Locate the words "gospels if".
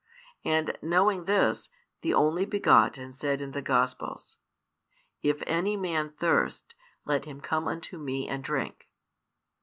3.61-5.43